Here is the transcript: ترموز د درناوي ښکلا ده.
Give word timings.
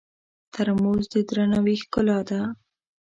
ترموز 0.53 1.03
د 1.13 1.15
درناوي 1.27 1.75
ښکلا 1.81 2.19
ده. 2.29 2.41